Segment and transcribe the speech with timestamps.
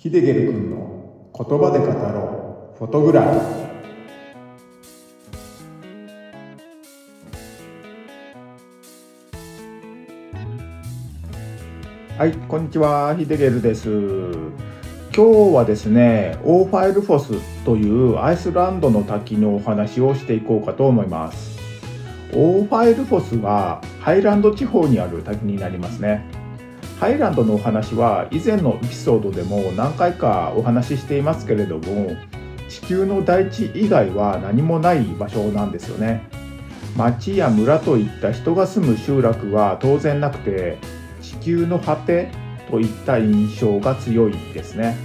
[0.00, 13.88] ヒデゲル君の言葉で語ろうフォトグラフィーはい、こんにちは、ヒデゲルです。
[15.12, 21.58] 今日はですね、オーファイルフォスというアイスランドの滝のお話をしていこうかと思います。
[22.34, 26.37] オーファイルフォスはハイランド地方にある滝になりますね。
[26.98, 32.16] ハイランドのお話は以前のエピソードでも何回かお話ししていますけれども、
[32.68, 36.28] 地球の大地以外は何もない場所なんですよね。
[36.96, 40.76] 町や村といった人が住む集落は当然なくて、
[41.22, 42.30] 地球の果て
[42.68, 44.96] といった印象が強いですね。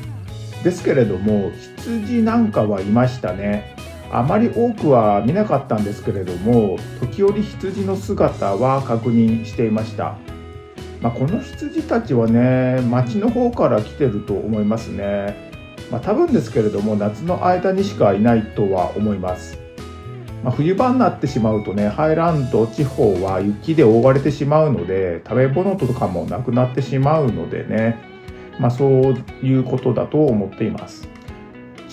[0.63, 3.75] ですけれども、羊なんかはいましたね。
[4.11, 10.15] あまり多くは見なかったんですけれども、時折羊の姿は確認していました。
[11.03, 15.51] まあ、この羊たちはね、町の方から来てると思いますね。
[15.91, 19.59] まあ、多分ですけれども、夏の間にしかいないとは思います。
[20.45, 27.97] まあ、冬場になってしまうとね、ハイランド地方は雪で覆われてしまうので、食べ物とかもなくなってしまうのでね、
[28.57, 31.09] まあ、そういうことだと思っています。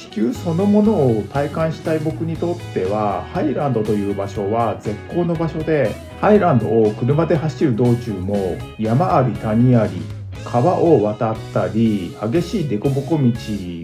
[0.00, 10.00] 地球そのものを体感したい僕にとっては、ハイランドという場所は絶好の場所で、ハイランドを車で走る道中も山あり谷あり、
[10.42, 13.18] 川を渡ったり、激しい凸凹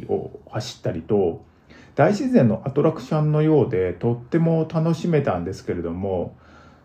[0.09, 1.45] 道を走ったりと、
[1.95, 6.35] 大自然のアトラクションのようでとっても楽しめたんですけれども、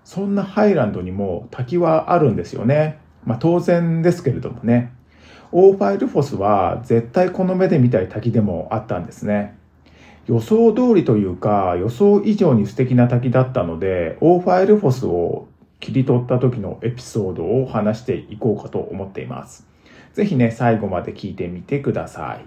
[0.04, 3.00] そんなハイランドにも滝はあるんですよね。
[3.24, 4.92] まあ当然ですけれどもね。
[5.52, 9.58] オーファイルフォスは絶対この目で見たい滝でもあったんですね。
[10.28, 15.48] 予想通りというか予想以上に素敵な滝だったので、オーファイルフォスを
[15.82, 19.68] 切り取った時のエピソードを話していこうかと思っています。
[20.14, 22.46] ぜひね、最後まで聞いてみてください。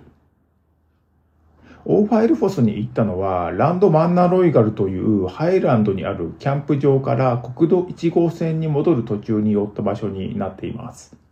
[1.87, 11.24] オーファイルフォスに行ったのは、ランドマンナロイガルというハイランドにあるキャンプ場から国道1号線に戻る途中に寄った場所になっています。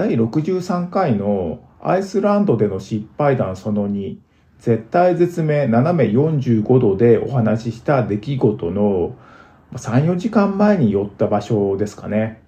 [0.00, 4.16] 第63回のアイスランドでの失敗談その2、
[4.58, 9.14] 絶対絶命斜め45度でお話しした出来事の
[9.74, 12.40] 3、4時間前に寄った場所ですかね。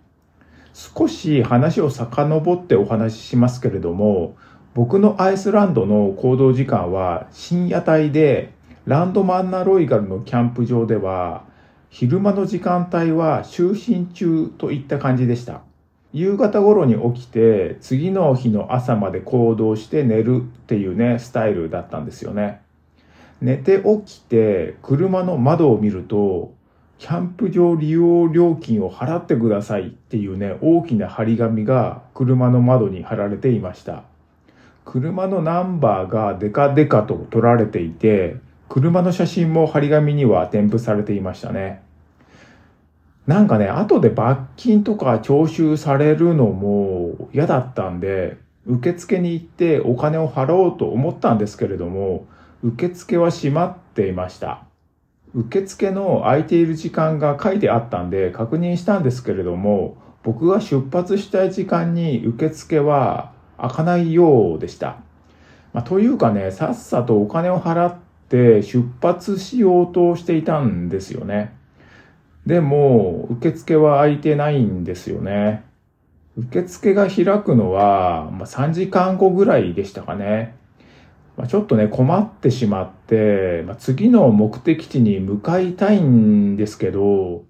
[0.72, 4.34] 少し話を遡ってお話ししますけれども、
[4.72, 8.54] 僕のアイスランドの行動時間は深夜帯で、
[8.86, 11.44] ランドマンナロイガルのキャンプ場では、
[11.90, 15.60] 昼間の時間帯は就寝中といった感じでした。
[16.12, 22.60] 夕方頃に起きて、次の日の朝まで行動して寝るっていうね、スタイルだったんですよね。
[23.40, 26.52] 寝て起きて、車の窓を見ると、
[26.98, 34.04] キャンプ場利用料金を払ってくださいっていうね、大きな張り紙が車の窓に貼られていました。
[34.84, 38.36] 車のナンバーがデカデカと撮られていて、
[38.68, 41.82] 車の写真も張り紙には添付されていましたね。
[43.26, 52.26] なんかね、後で罰金とか徴収されるのも嫌だったんで、受付に行ってお金を払おうと思ったんですけれども、
[52.62, 54.64] 受付は閉まっていました。
[55.34, 64.98] 受付の空いている時間が書いてあったんで確認したんですけれども、僕が出発したい時間に受付は開かないようでした。
[65.72, 67.94] まあ、というかね、さっさとお金を払っ
[68.28, 71.56] て出発しようとしていたんですよね。
[72.46, 75.64] でも、受付は開いてないんですよね。
[76.36, 80.56] 受付が開くのは、まあ、3時間後ぐらいでしたかね。
[81.36, 87.44] まあ、ちょっとね、困ってしまって、まあ、次の目的地に向かいたいんですけど、も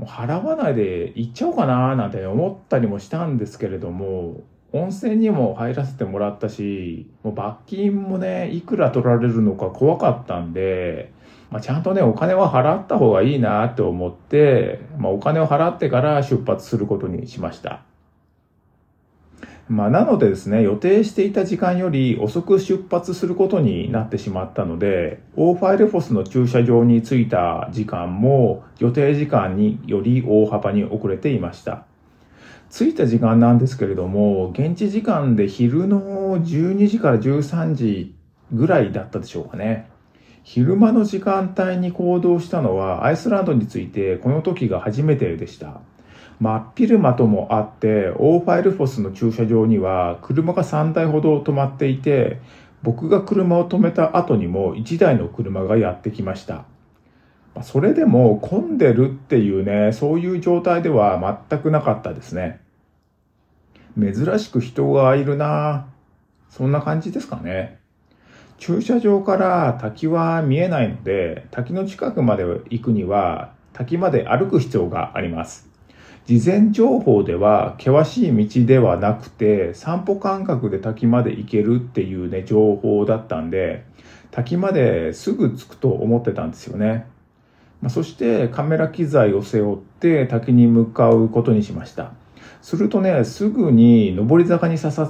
[0.00, 4.42] う払わないで行っちゃおうかななんて思ったりもしたんですけれども、
[4.72, 11.12] 温泉にも入らせてもらったし、もう罰金もね、いくら取られるのか怖かったんで、
[11.50, 17.82] まあ、ちゃんとね、お金は払った方がいいなって思って、まあ、お金を払ってから出発することにしました。
[19.68, 31.84] まあ、なのでですね、予定していた時間より遅く出発することになってしまったので、オーファイルフォスの駐車場に着いた時間も予定時間により大幅に遅れていました。
[32.70, 38.14] 着いた時間なんですけれども、現地時間で昼の12時から13時
[38.52, 39.90] ぐらいだったでしょうかね。
[40.50, 45.82] 昼間の時間帯に行動したのはアイスランドについてこの時が初めてでした。
[46.40, 52.40] 真っ昼間ともあって、オーファイルフォスの駐車場には車が3台ほど止まっていて、
[52.82, 56.64] 僕が車を止めた後にも1台の車がやってきました。
[57.62, 62.62] それでも混んでるっていうね、そういう状態では全くなかったですね。
[64.00, 65.88] 珍しく人がいるな
[66.48, 67.77] そんな感じですかね。
[68.58, 75.68] 駐車場から滝は見えないので、滝の近くまで行くには、滝まで歩く必要があります。
[76.26, 83.86] 事前情報では険しい道ではなくて散歩感覚で滝まで行けるっていうね情報だったんで
[84.30, 87.06] 滝まですぐ着くと思ってたんですよね。
[87.80, 92.12] まあ、そしてカメラ機材を背負って滝に向かうことにしました。
[92.60, 95.02] するとね、すぐに上り坂に差し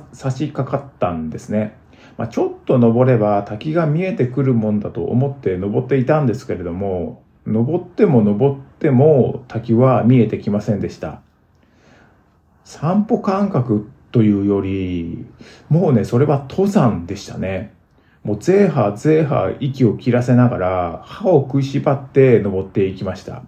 [0.53, 1.78] 掛かったんですね。
[2.19, 11.23] まあ、ちょっと登れば滝が見えてくるもんだと思って登っていたんですけれども、登っても登っても滝は見えてきませんでした。
[12.65, 15.27] 散歩感覚というより、
[15.69, 17.73] もうね、それは登山でしたね。
[18.25, 23.45] もうゼーハーゼーハー息を切らせながら歯を食いしばって登っていきました。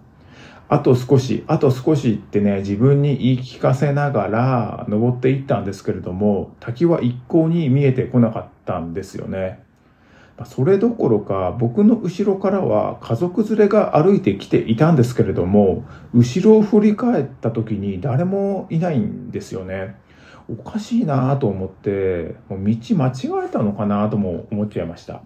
[0.71, 9.61] あと少し、あと少しってね、自分に言い聞かせながら登っていったんですけれども、滝は一向に見えてこなかったんですよね。
[10.45, 15.83] それどころか僕の後ろからは家族連れが歩いてきていたんですけれども、
[16.13, 19.97] 後ろを振り返った時に誰もいないんですよね。
[20.47, 25.21] おかしいなと思って、もう道間違えたのかなとも思っちゃいました。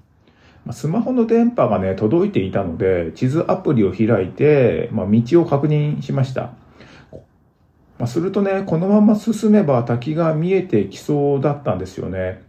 [0.73, 6.53] スマホの電波がね、届いていたので、地図アプリを開いて、まあ、道を確認しました。
[7.97, 12.43] まあ、するとね、このまま進めば滝が見えてきそうだったんですよね。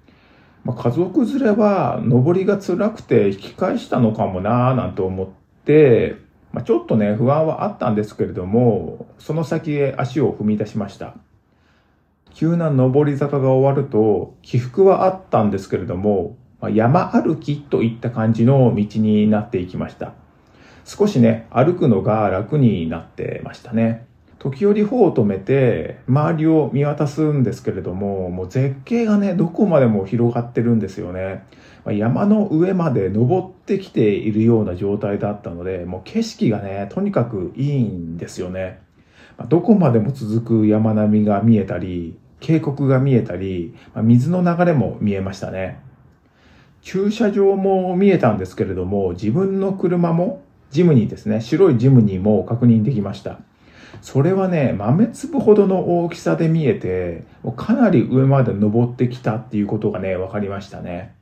[0.64, 5.28] まあ、家族連れは登りが辛くて引き返したのかもなぁなんて思っ
[5.64, 6.16] て、
[6.52, 11.14] まあ、ちょっとね、不安はあったんですけれども、その先へ足を踏み出しました。
[12.34, 20.12] 急な上り坂が終わると、起伏はあったんですけれども、ま山歩きといった感じの道になっていきました。
[20.84, 24.06] 少しね、歩くのが楽になってましたね。
[24.38, 31.44] 時折歩を止めて、周りを見渡すんですけれども、もう絶景がね、どこまでも広がってるんですよね。
[31.84, 38.80] ま山の上まで登ってきているような状態だったので、もう景色がね、とにかくいいんですよね。
[39.38, 45.80] まどこまでも続く山並みが見えたり、渓谷が見えたりま、水の流れも見えましたね。
[46.86, 53.40] 駐車場も見えたんですけれども、自分の車も、ジムニーですね、白いジムニーも確認できました。
[54.02, 57.24] それはね、豆粒ほどの大きさで見えて、
[57.56, 61.12] かなり上まで登ってきたっていうことがね、分かりましたね。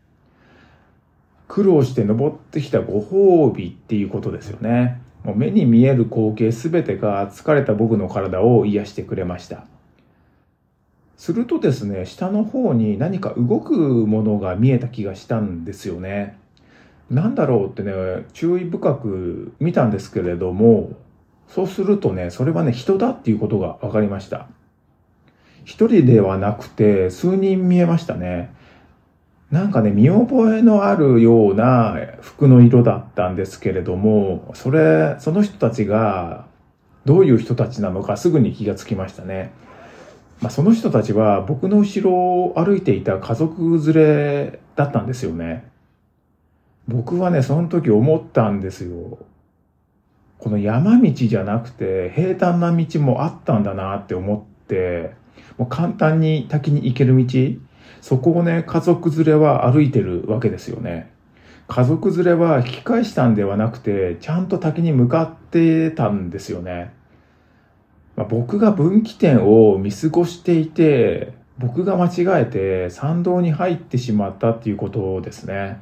[1.49, 5.00] 苦労して登ってきたご褒美っていうことですよね。
[5.25, 9.64] もう目に見える光景すべてが疲れた僕の体を癒してくれました。
[11.25, 16.37] するとですね、下の方に何か動くものが見えた気がしたんですよね。
[17.09, 20.91] なんだろうってね、注意深く見たんですけれども、
[21.49, 24.49] そうするとね、それはね、人だっていうことが分かりました。
[25.65, 28.53] 一人ではなくて、数人見えましたね。
[29.50, 36.44] なんかね、見覚えのあるような服の色だったんですけれども、それ、その人たちが
[37.06, 39.53] どういう人たちなのかすぐに気がつきましたね。
[40.40, 45.70] まあ、その人たちは僕の後ろを歩いていた家族連れだったんですよね。
[46.86, 49.19] 僕はね、その時思ったんですよ。
[50.38, 55.14] この山道じゃなくて平坦な道もあったんだなって思って、
[55.56, 57.26] もう簡単に滝に行ける道、
[58.02, 61.10] そこをね、家族連れは歩いてるわけですよね。
[61.67, 66.93] 家族連れは引き返したんではなくて、ちゃんと滝に向かってたんですよね。
[68.17, 75.81] まあ、僕が分岐点を見過ごしていて、僕が間違えて参道に入ってしまったっていうことですね。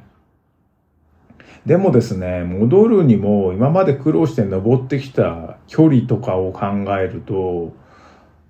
[1.65, 6.65] でもですね、戻るにも今まで苦労して登ってきた距離とかを考
[6.99, 7.73] えると、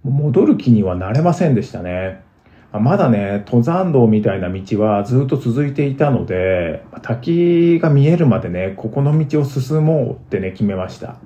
[0.03, 2.23] 戻る気にはなれませんでしたね。
[2.71, 11.17] まだね、登山道みたいな道はずっと続いていたので、滝が見えるまでね、ここの道を進もうってね、決めました。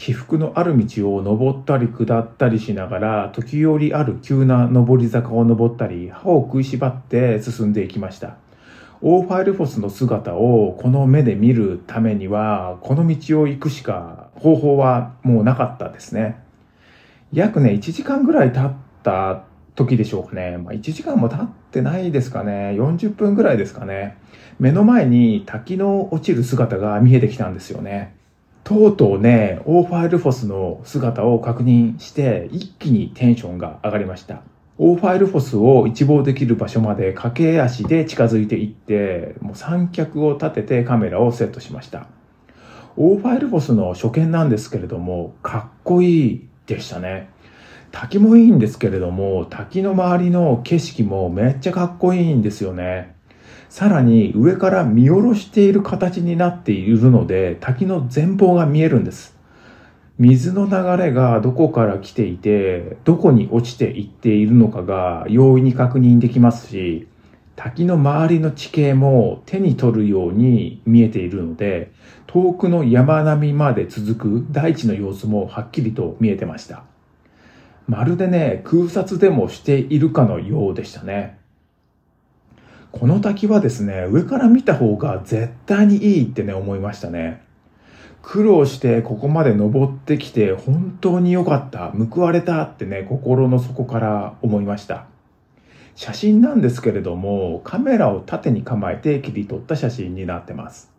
[0.00, 8.38] 起伏のある道を登ったり下ったりしながら、時折ある急な上り坂を登ったり、歯を食いしばって進んでいきました。
[9.02, 16.42] オーファイルフォスの姿をこの目で見るためには、この道を行くしか方法はもうなかったですね。
[17.30, 19.42] 約ね、1時間ぐらい経った
[19.74, 20.56] 時でしょうかね。
[20.56, 22.74] まあ、1時間も経ってないですかね。
[22.74, 24.16] 40分ぐらいですかね。
[24.58, 28.18] 目の前に滝の落ちる姿が見えてきたんですよね。
[28.64, 34.42] とうとうね、オーファイルフォスの姿を確認して、一気にテンションが上がりました。
[34.78, 42.06] オーファイルフォスを一望できる場所まで駆け足で近づいていって、もう三脚を立ててカメラをセットしました。
[42.96, 47.28] オーファイルフォスの初見なんですけれども、かっこいいでしたね。
[47.92, 53.14] 滝もいいんですけれども、滝の周りの景色もめっちゃかっこいいんですよね。
[53.70, 59.38] さらに上から見下ろしている形になっているので、滝の前方が見えるんです。
[60.18, 67.06] 水の流れがどこから来ていて、どこに落ちていっているのかが容易に確認できますし、
[67.54, 71.92] 滝の周りの地形も手に取るように見えているので、
[72.26, 76.82] 遠くの山並みまで続く大地の様子もはっきりと見えてました。
[77.86, 81.39] まるでね、空撮でもしているかのようでしたね。
[82.92, 87.42] この滝はですね、上から見た方が絶対にいいってね、思いましたね。
[88.22, 95.06] 苦労してここまで登ってきて本当に良かった、報われたってね、心の底から思いました。
[95.94, 100.90] 写真なんですけれども、カメラを縦に構えて切り取った写真になってます。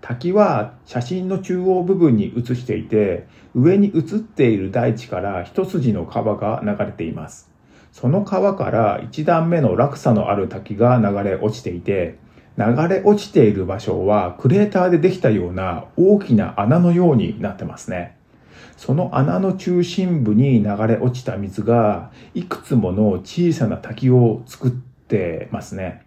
[0.00, 7.53] 滝は写真の中央部分に写していて、上に写っている大地から一筋の川が流れています。
[7.94, 12.18] その川から一段目の落差のある滝が流れ落ちていて、
[12.58, 18.16] 流れ落ちている場所はクレーターでできたような大きな穴のようになってますね。
[18.76, 26.02] その穴の中心部に流れ落ちた水がいくつもの小さな滝を作ってますね。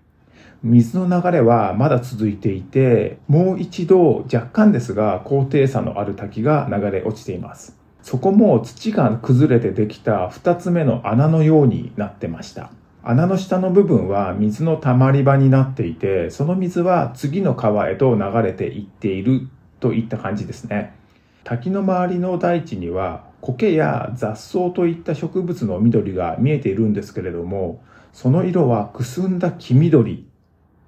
[0.64, 7.77] 水の流れはまだ続いていて、もう一度若干ですが高低差のある滝が流れ落ちています。
[8.08, 12.72] そこも土が崩れてできた二つ目の穴のようになってました。
[13.04, 19.50] 穴の下の部分は水の溜まり場になっていて、その水は次の川へと流れていっている
[19.82, 20.96] といった感じですね。
[21.44, 27.84] 滝の周りの大地には苔や雑草といった植物の緑が見えているんですけれども、
[28.14, 30.26] その色はくすんだ黄緑、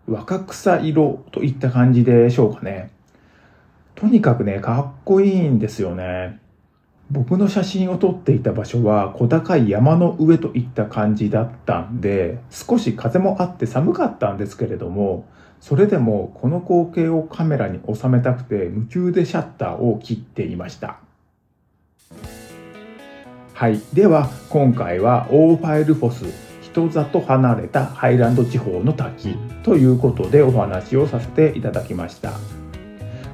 [0.07, 2.91] 若草色といった感じでしょうかね。
[3.95, 6.39] とにかくね、かっこいいんですよね。
[7.11, 15.25] 僕の写真を撮っていた場所は小高い山の上といった感じだったんで、少し風もあって寒かったんですけれども、
[15.59, 20.99] それでもこの光景をカメラに収めたくて夢中でシャッターを切っていました。
[23.55, 23.81] はい。
[23.91, 32.33] では、今回はオーファイルフォス人里離れたハイランド地方の滝ということでお話をさせていただきました。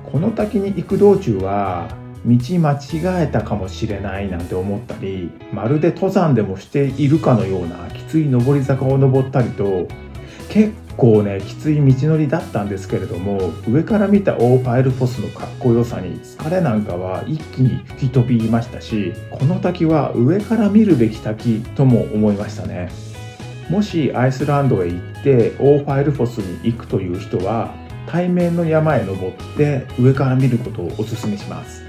[0.09, 1.89] この滝に行く道中は
[2.25, 9.87] 道間違えたかもしれないなんて思ったりまるで登山でもしているかのようなきつい上り坂を登ったりと
[10.49, 22.89] 結構ねきつい道のりだったんですけれども上から見たオーファイルフォスのかっこよさに疲れなんかは一気に吹き飛びましたしこの滝は上から見るべき滝とも思いましたね。
[23.69, 27.73] もしアイスランドへ行ってオーファイルフォスに行くという人は
[28.07, 31.83] 対面の山へ登って上から見ることをお勧めします。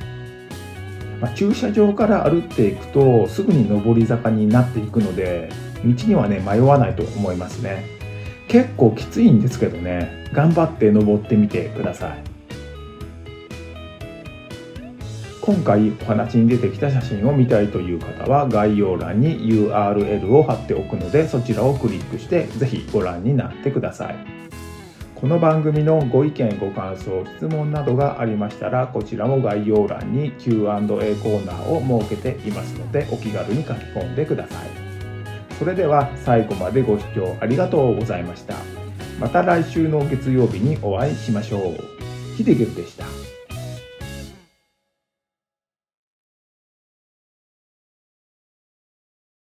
[1.21, 5.49] まあ、駐車場から歩っていくとすぐに上り坂になっていくので
[5.85, 7.85] 道にはね迷わないと思いますね。
[8.49, 10.31] 結構きついんですけどね。
[10.33, 12.37] 頑張って登ってみてください。
[15.41, 24.36] 今回お話に出てきた写真を見たいという方は概要欄に URL を貼っておくのでそちらをクリックして是非ご覧になってください。
[25.17, 34.69] この番組のご意見ご感想質問などがありましたらこちらも概要欄に Q&A コーナーを設けていますのでお気軽に書き込んでください。
[35.59, 38.57] それでは最後までご視聴ありがとうございました。
[39.19, 42.37] また来週の月曜日にお会いしましょう。
[42.37, 43.26] ヒデゲルでした。